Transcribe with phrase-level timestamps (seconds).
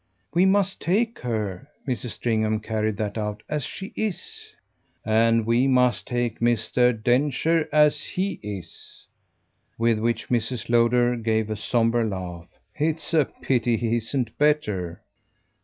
[0.33, 2.13] "We must take her" Mrs.
[2.13, 4.51] Stringham carried that out "as she is."
[5.05, 6.91] "And we must take Mr.
[6.91, 9.05] Densher as HE is."
[9.77, 10.69] With which Mrs.
[10.69, 12.47] Lowder gave a sombre laugh.
[12.73, 15.03] "It's a pity he isn't better!"